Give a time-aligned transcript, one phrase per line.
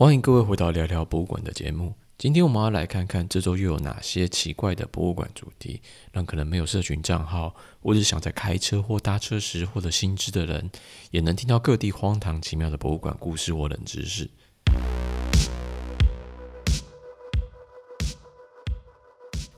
[0.00, 1.92] 欢迎各位回到聊聊博物馆的节目。
[2.16, 10.70] 今天我们要来看看这周又有哪些奇怪的博物馆主题，让可能没有社群账号，或者想在开车或搭车时获得新知的人，
[11.10, 14.30] 也能听到各地荒唐奇妙的博物馆故事或冷知识。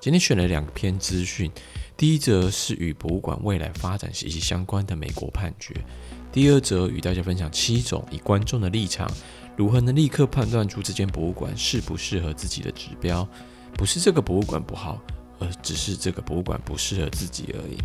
[0.00, 1.52] 今天选了两篇资讯，
[1.96, 5.72] 第一则是与博物馆未来发展息息相关的美国判决，
[6.32, 9.09] 第二则与大家分享七种以观众的立场。
[9.57, 13.29] 如何能立刻判断出这间博物馆适不适合自己的指标？
[13.75, 15.01] 不是这个博物馆不好，
[15.38, 17.78] 而只是这个博物馆不适合自己而已。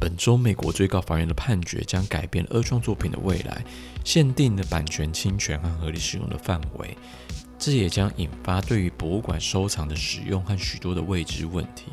[0.00, 3.64] 本周，美国最高法院的判决将改变二创作品的未来，
[4.04, 6.96] 限定的版权侵权和合理使用的范围。
[7.56, 11.86] 这也将引发对于博物馆收藏的使用和许多的未知问题。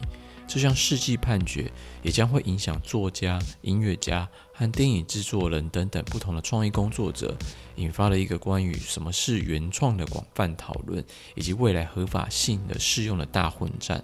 [0.52, 1.71] 这项世纪判决
[2.02, 7.38] 也将会影响作家、音乐家和电影制作人等等不同的创意工作者，
[7.76, 14.04] 引发了一个关于什么是原创的广泛讨论，以及未来合法性的适用的大混战。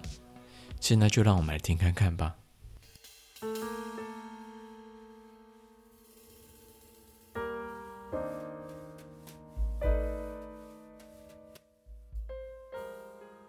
[0.80, 2.36] 现在就让我们来听看看吧。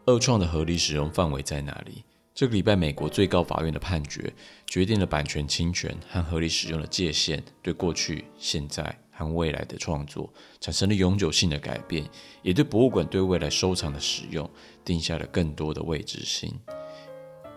[0.07, 2.03] 二创的合理使用范围在哪里？
[2.38, 4.31] 这个礼拜，美国最高法院的判决
[4.67, 12.07] 决定了版权侵权和合理使用的界限，对过去、现在和未来的创作产生了永久性的改变，
[12.44, 14.47] 也对博物馆对未来收藏的使用
[14.85, 16.53] 定下了更多的未知性。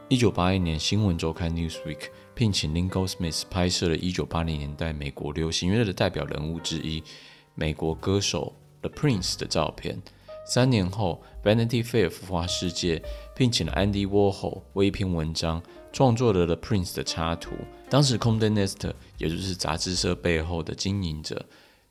[0.08, 7.04] 一九八一年，新闻周刊 Newsweek 聘请 Lingo Smith 拍摄了一九八零年代美国流行乐的代表人物之一——
[7.54, 10.00] 美国歌手 The Prince 的照片。
[10.44, 13.02] 三年后，《Vanity Fair》浮华世界
[13.36, 17.50] 聘请了 Andy Warhol 为一篇文章创作了《The Prince》的插图。
[17.88, 21.44] 当时，Condé Nast 也就是杂志社背后的经营者，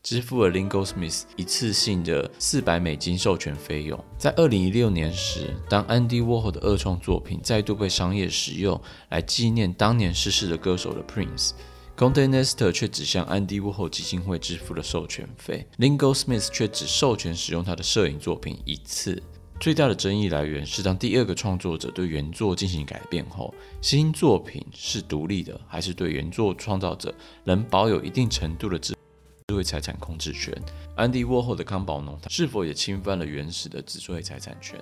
[0.03, 3.97] 支付了 Lingo Smith 一次性的四百美金授权费用。
[4.17, 11.51] 在二零一六年时，当 Andy Warhol 的二创作品再度被商业使用来纪念当年逝世的歌手的 Prince。
[11.99, 19.21] Condé Nast 却只向安迪沃霍基金会支付了授权费，Lingo Smith 却只授权使用他的摄影作品一次。
[19.59, 28.95] 最大的争议来源是，当第二个创作者对原作进行改变后，新作品是独立的，还是对原作创造者能保有一定程度的智
[29.53, 30.55] 慧财产控制权？
[30.95, 34.79] 安迪沃霍的康宝农是否也侵犯了原始的智慧财产权？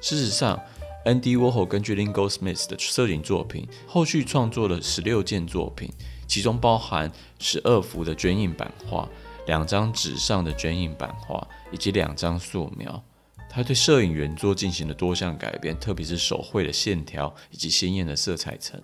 [0.00, 0.60] 事实上，
[1.04, 5.90] Andy Warhol 根据 Lingo Smith 的摄影作品，后续创作了十六件作品。
[6.28, 9.06] 其中包含十二幅的卷印版画、
[9.46, 13.02] 两张纸上的卷印版画以及两张素描。
[13.50, 18.80] 他对摄影原作进行了多项改变，特别是手绘的线条以及鲜艳的色彩层。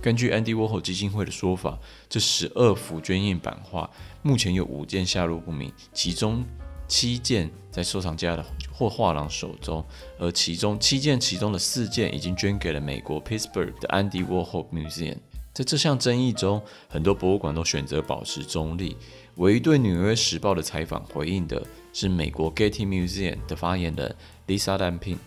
[0.00, 1.78] 根据 Andy Warhol 基金会的说法，
[2.08, 6.44] 这十二幅绢印版画目前有五件下落不明，其中
[6.86, 8.44] 七件在收藏家的
[8.82, 9.84] 或画廊手中，
[10.18, 15.18] 而其中七件其中的四件已经捐给了美国 Pittsburgh 的安迪沃霍 Museum。
[15.52, 18.96] 在这项争议中，很多博物馆都选择保持中立。
[19.36, 24.16] 唯一对《纽约时报》的采访回应的是美国 Getty Museum 的发言人
[24.48, 25.18] Lisa Lampin，。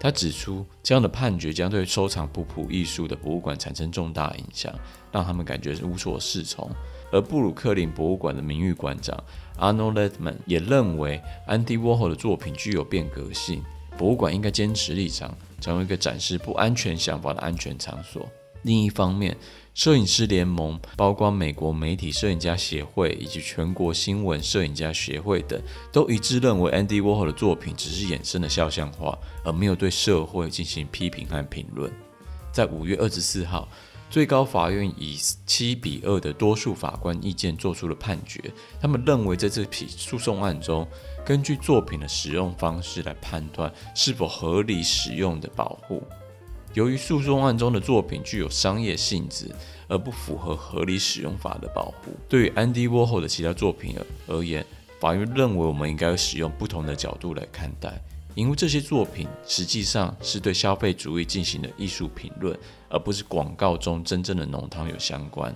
[0.00, 4.72] 他指出，这样的判决将对收藏普普艺术的博物馆产生重大影响，
[5.12, 6.70] 让他们感觉无所适从。
[7.16, 9.18] 而布鲁克林博物馆的名誉馆长
[9.58, 13.62] Arnold Ledman 也认为，安迪沃霍的作品具有变革性，
[13.96, 18.28] 博物馆应该坚持立场，成为一个展示不安全想法的安全场所。
[18.64, 19.34] 另一方面，
[19.72, 25.58] 摄影师联盟，包括美国媒体摄影家协会以及全国新闻摄影家协会等，
[25.90, 31.90] 都一致认为 Andy Warhol 的作品只是衍生的肖像画，而没有对社会进行批评和评论。
[32.52, 33.66] 在五月二十四号，
[34.08, 38.40] 最高法院以七比二的多数法官意见做出了判决。
[38.80, 40.86] 他们认为，在这起诉讼案中，
[41.24, 46.02] 根据作品的使用方式来判断是否合理使用的保护。
[46.72, 49.54] 由于诉讼案中的作品具有商业性质，
[49.88, 52.12] 而不符合合理使用法的保护。
[52.28, 53.96] 对于安迪沃霍的其他作品
[54.26, 54.64] 而言，
[55.00, 58.00] 法院认为我们应该使用不同的角度来看待，
[58.36, 62.56] 因为这些作品实际上是对消费主义进行的艺术评论，
[62.88, 65.52] 而不是广告中真正的浓汤有相关。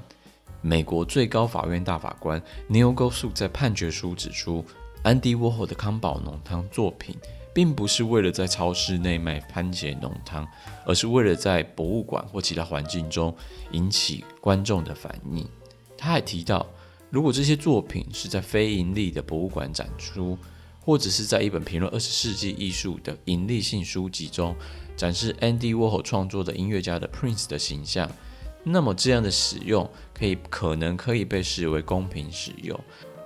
[0.61, 4.65] 美国最高法院大法官 Neil g o s u 在判决书指出，
[5.05, 7.15] 安迪沃霍的康宝浓汤作品。
[7.53, 10.47] 并不是为了在超市内卖番茄浓汤，
[10.87, 13.35] 而是为了在博物馆或其他环境中
[13.73, 15.45] 引起观众的反应。
[15.99, 16.65] 他还提到，
[17.11, 20.39] 如果这些作品是在非盈利的博物馆展出，
[20.81, 24.57] 或者是在一本评论二十世纪艺术的盈利性书籍中
[24.97, 28.11] 展示 Andy Warhol 创作的音乐家的 Prince 的形象，
[28.65, 32.79] 那么这样的使用可以可能可以被视为公平使用。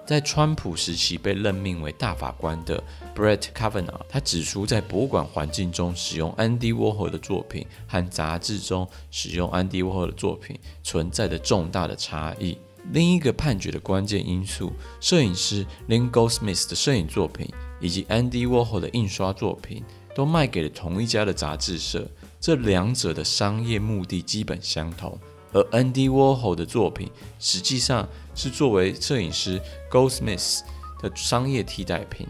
[0.06, 2.82] 在川普时期被任命为大法官的
[3.16, 12.58] Brett Kavanaugh，他指出，在博物馆环境中使用 Andy Warhol 的作品和杂志中使用 Andy Warhol 的作品存在着重大的差异。
[12.92, 17.48] 另一个判决的关键因素，摄影师 Lynn Goldsmith 的摄影作品
[17.80, 19.82] 以及 Andy Warhol 的印刷作品
[20.14, 22.08] 都卖给了同一家的杂志社，
[22.40, 25.18] 这两者的商业目的基本相同。
[25.52, 29.60] 而 Andy Warhol 的作品实际上是作为摄影师
[29.90, 30.60] Goldsmith
[31.00, 32.26] 的商业替代品。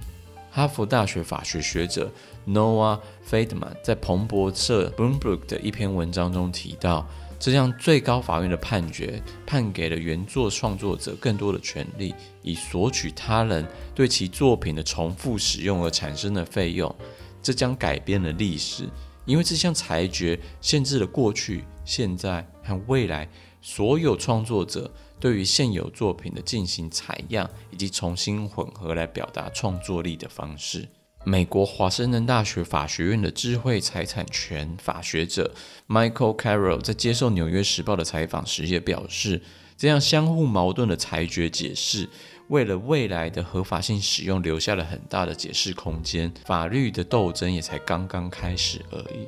[0.50, 2.12] 哈佛大学法学学者
[2.46, 7.04] Noah Feldman 在彭博社 Bloomberg 的一篇文章中提到，
[7.38, 16.94] 这项最高法院的判决判给了原作创作者更多的权利，以索取他人对其作品的重复使用而产生的费用。
[17.42, 18.88] 这将改变了历史。
[19.26, 23.26] 因为这项裁决限制了过去、现在和未来
[23.62, 30.86] 所有创作者对于现有作品的进行采样以及重新混合来表达创作力的方式。
[31.26, 35.54] 美国华盛顿大学法学院的智慧财产权法学者
[35.88, 39.40] Michael Carroll 在接受《纽约时报》的采访时也表示，
[39.74, 42.10] 这样相互矛盾的裁决解释。
[42.48, 49.26] 为了未来的合法性使用留下了很大的解释空间，法律的斗争也才刚刚开始而已。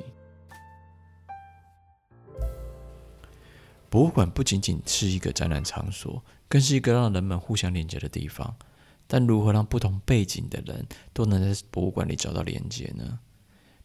[3.89, 8.55] 博物馆不仅仅是一个展览场所，更是一个让人们互相连接的地方。
[9.07, 13.19] 但如何让不同背景的人都能在博物馆里找到连接呢？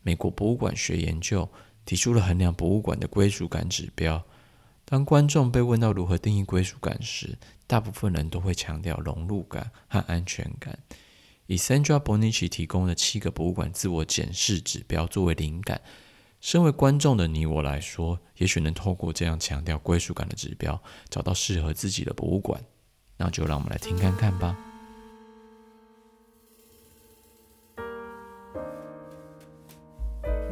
[0.03, 1.49] 美国博物馆学研究
[1.85, 4.23] 提出了衡量博物馆的归属感指标。
[4.85, 10.77] 当观众被问到如何定义归属感时，大部分人都会强调融入感和安全感。
[11.47, 15.81] 以 Sandra Bonici 提供的七个博物馆自我检视指标作为灵感，
[16.41, 22.61] 身为观众的你我来说，也许能透过这样强调归属感的指标，找到适合自己的博物馆。
[23.17, 24.72] 那就让我们来听看看吧。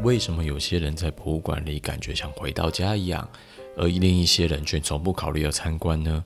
[0.03, 3.29] 为什么有些人在博物馆里感觉像回到家一样？
[3.77, 6.25] 而另一些人却从不考虑要参观呢？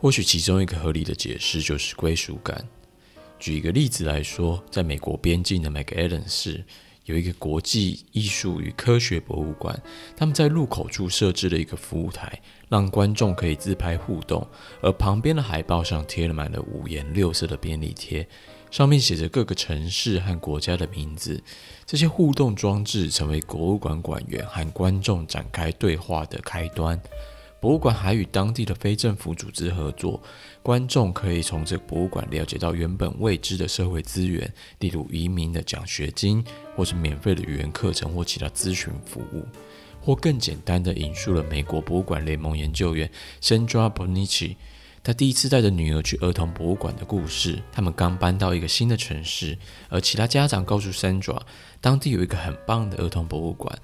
[0.00, 2.66] 或许其中一个合理的解释就是归属感。
[3.38, 6.64] 举一个例子来说，在美国边境的 McAllen 市
[7.04, 9.78] 有一个国际艺术与科学博物馆，
[10.16, 14.46] 他们在入口处设置了一个服务台，让观众可以自拍互动，
[14.80, 18.26] 而旁边的海报上贴了满了五颜六色的便利贴。
[18.72, 21.42] 上面写着各个城市和国家的名字，
[21.84, 26.98] 这些互动装置成为博物馆馆员和观众展开对话的开端。
[27.60, 30.20] 博物馆还与当地的非政府组织合作，
[30.62, 36.42] 观众可以从这个博物馆了解到原本未知的社会资源，例如移民的奖学金，
[36.74, 39.44] 或是免费的语言课程或其他咨询服务，
[40.00, 43.10] 或更简单的引述了美国博物馆联盟研究员
[43.42, 44.56] Sandra Bonnici。
[45.04, 47.60] 他第一次带着女儿去儿童博物馆的故事。
[47.72, 49.58] 他们刚搬到一个新的城市，
[49.88, 51.40] 而其他家长告诉 Sandra，
[51.80, 53.76] 当地有一个很棒的儿童博物馆。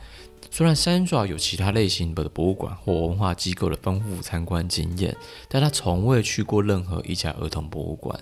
[0.49, 5.17] 虽然 Sandra 有其他类型的博物馆或文化机构的丰富参观经验，
[5.49, 8.19] 但他从未去过任何一家儿童博物馆。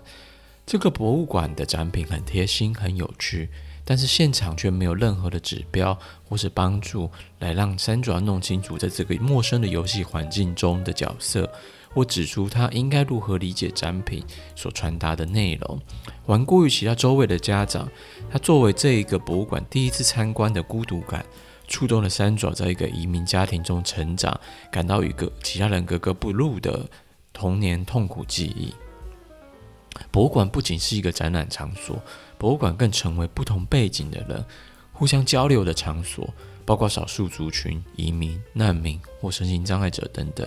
[0.65, 3.51] 这个博物馆的展品很贴心、很有趣，
[3.85, 5.97] 但是现场却没有任何的指标
[6.29, 7.11] 或是帮助
[7.41, 11.49] 来让 Sandra 弄清楚在这个陌生的游戏环境中的角色。
[11.97, 14.23] 或指出他应该如何理解展品
[14.55, 15.81] 所传达的内容。
[16.23, 17.89] 环顾于其他周围的家长，
[18.31, 21.25] 他作为这一个博物馆第一次参观的孤独感，
[21.67, 24.39] 触动了三爪在一个移民家庭中成长，
[24.71, 26.87] 感到与个其他人格格不入的
[27.33, 28.75] 童年痛苦记忆。
[30.11, 31.99] 博物馆不仅是一个展览场所，
[32.37, 34.45] 博物馆更成为不同背景的人
[34.93, 36.29] 互相交流的场所，
[36.67, 40.47] 包括少数族群、移民、难民或身心障碍者等等。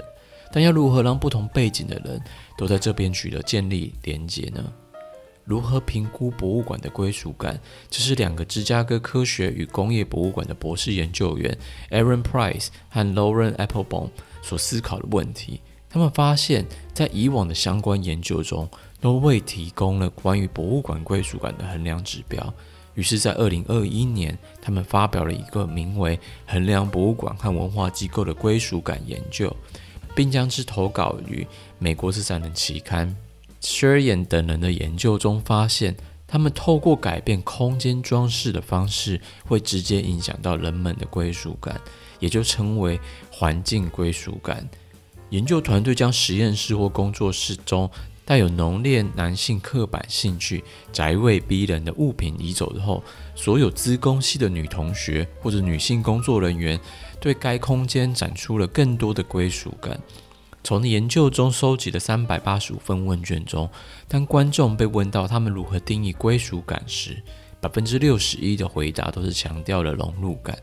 [0.52, 2.22] 但要如何让不同背景的人
[2.58, 4.64] 都在这边取得建立连结呢？
[5.46, 7.60] 如何评估博物馆的归属感？
[7.90, 11.58] 这是两个芝加哥科学与工业博物馆的博士研究员
[11.90, 14.10] Aaron Price 和 Lauren Applebaum
[14.44, 15.62] 所思考的问题。
[15.90, 18.70] 他们发现，在以往的相关研究中，
[19.02, 22.54] 都未提供了关于博物馆归属感的衡量指标。
[22.94, 26.16] 于是，在二零二一年，他们发表了一个名为
[26.46, 29.50] 《衡量博物馆和文化机构的归属感研究》。
[30.20, 31.48] 并将之投稿于
[31.78, 33.16] 美国自然人期刊。
[33.62, 35.96] Sherian 等人的研究中发现，
[36.28, 41.80] 他们透过改变空间装饰的方式，会直接影响到人们的归属感，
[42.20, 43.00] 也就称为
[43.32, 44.70] 环境归属感。
[45.30, 47.90] 研究团队将实验室或工作室中
[48.30, 56.80] 带有浓烈男性刻板兴趣、宅味逼人的物品移走之后，所有资工系的女同学或者女性工作人员
[57.20, 60.00] 对该空间展出了更多的归属感。
[60.64, 63.68] 从研究中收集的三百八十五份问卷中，
[64.08, 67.20] 当观众被问到他们如何定义归属感时，
[67.60, 70.56] 百分之六十一的回答都是强调了融入感。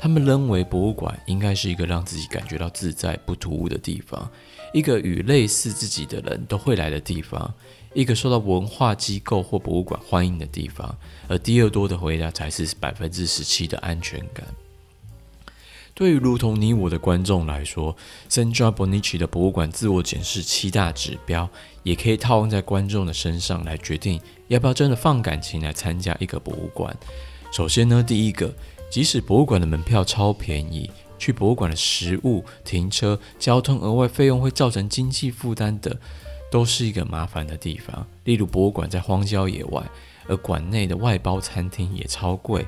[0.00, 4.30] 他们认为博物馆应该是一个让自己感觉到自在、不突兀的地方。
[4.72, 7.52] 一个与类似自己的人都会来的地方，
[7.94, 14.46] 一个受到文化机构或博物馆欢迎的地方，而第二多的回答才是百分之十七的安全感。
[15.94, 17.96] 对于如同你我的观众来说
[18.30, 21.50] ，Sandra Bonici 的博物馆自我检视七大指标，
[21.82, 26.96] 也可以套用在观众的身上来决定要不要真的放感情来参加一个博物馆。
[27.50, 28.54] 首先呢，第一个，
[28.90, 30.90] 即使博物馆的门票超便宜。
[31.20, 35.98] 去博物馆的食物、停车、交通额外费用会造成经济负担的，
[36.48, 38.06] 都是一个麻烦的地方。
[38.22, 39.82] 例如，博物馆在荒郊野外，
[40.28, 42.64] 而馆内的外包餐厅也超贵，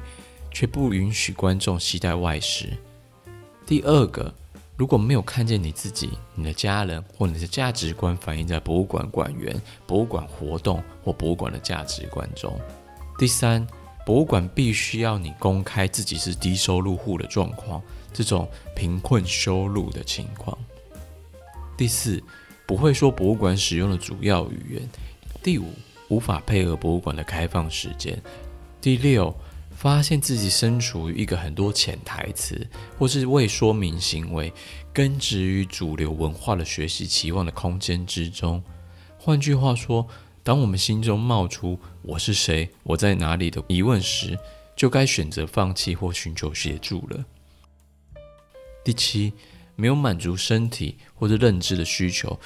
[0.50, 2.70] 却不允许观众携带外食。
[3.64, 4.34] 第二个，
[4.76, 12.52] 如果没有看见你自己、你的家人或你的价值观反映在博物馆馆员、博物馆活动或博物馆的价值观中。
[13.16, 13.64] 第三，
[14.10, 17.80] 博物馆必须要你公开自己是低收入户的状况。
[18.12, 20.58] 这种贫困收入的情况。
[21.76, 22.20] 第四，
[22.66, 24.88] 不会说博物馆使用的主要语言。
[25.44, 25.72] 第五，
[26.08, 28.20] 无法配合博物馆的开放时间。
[28.80, 29.32] 第六，
[29.76, 32.66] 发现自己身处于一个很多潜台词
[32.98, 34.52] 或是未说明行为，
[34.92, 38.60] 根植于主流文化的学习期望的空间之中。
[39.16, 40.04] 换句话说，
[40.50, 42.68] 当我们心中冒出“我是谁？
[42.82, 44.36] 我在哪里”的疑问时，
[44.74, 47.24] 就该选择放弃或寻求协助了。
[48.84, 49.32] 第七，
[49.76, 52.36] 没有满足身体或者认知的需求。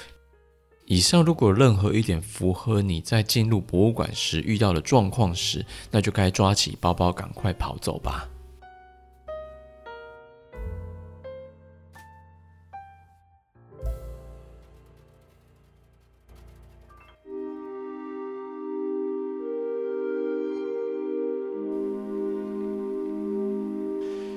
[0.85, 8.29] 以上如果任何一点符合你在进入博物馆时遇到的状况时，那就该抓起包包赶快跑走吧。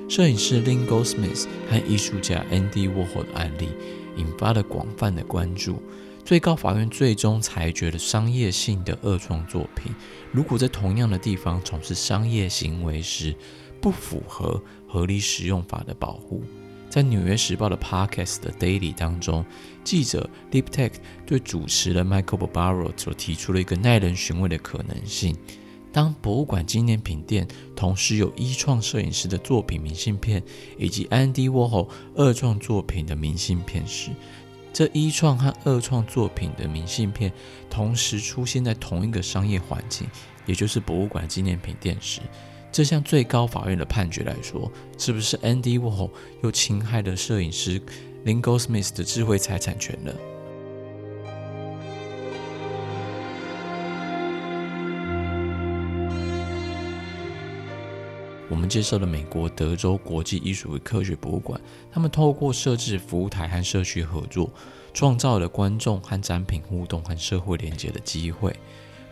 [0.09, 3.69] 摄影师 Lin Goldsmith 和艺术家 Andy Warhol 的案例
[4.17, 5.79] 引发了广泛的关注。
[6.25, 9.93] 最高法院最终裁决了商业性的二创作品，
[10.31, 13.35] 如果在同样的地方从事商业行为时，
[13.79, 16.43] 不符合合理使用法的保护。
[16.89, 19.45] 在《纽约时报》的 Podcast 的 Daily 当中，
[19.83, 25.35] 记者 Deep Tech 对主持人 Michael Barbaro 所提出了一个耐人寻味的可能性。
[25.91, 30.43] 当博物馆纪念品店同时有一创摄影师的作品明信片，
[30.77, 34.11] 以及 Andy Warhol 二创作品的明信片时，
[34.71, 37.33] 这一创和二创作品的明信片
[37.69, 40.07] 同时出现在同一个商业环境，
[40.45, 42.21] 也就是博物馆纪念品店时，
[42.71, 46.11] 这项最高法院的判决来说，是不是 Andy Warhol
[46.43, 47.81] 又侵害了摄影师
[48.25, 50.13] Lynn Goldsmith 的智慧财产权了？
[58.59, 64.51] 我们介绍了美国德州国际艺术与科学博物馆，他们透过设置服务台和社区合作，
[64.93, 68.53] 创造了观众和展品互动和社会连接的机会。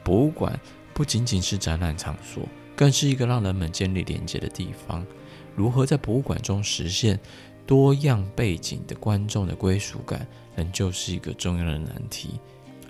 [0.03, 0.59] 博物馆
[0.93, 2.43] 不仅仅是展览场所，
[2.75, 5.07] 更是一个让人们建立连接的地方。
[5.55, 7.17] 如何在博物馆中实现
[7.65, 10.27] 多样背景的观众的归属感，
[10.57, 12.31] 仍旧是一个重要的难题。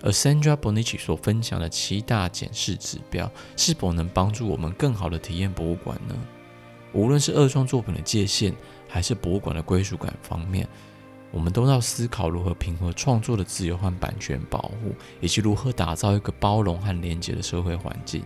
[0.02, 6.16] 而 Sandra Bonici 所分享的七大检视指标，是否能帮助我们更好地体验博物馆呢？
[6.92, 8.54] 无论是二创作品的界限，
[8.88, 10.66] 还是博物馆的归属感方面，
[11.30, 18.22] 我们都要思考如何平衡创作的自由和版权保护，以及如何打造一个包容和连接的社会环境。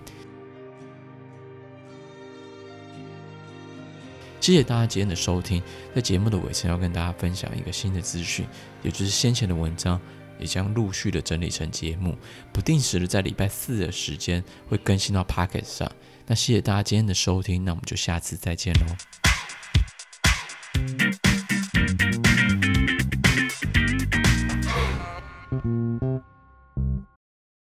[4.41, 5.63] 谢谢大家今天的收听，
[5.95, 8.47] 在节目的尾声要跟大家分享一个新的资讯，
[8.83, 10.01] 也就是先前的文章
[10.39, 12.17] 也将陆续的整理成节目，
[12.53, 15.91] 不定时的在礼拜四的时间会更新到 Pocket 上。
[16.27, 19.22] 那谢谢大家今天的收听，那我们就下次再见喽。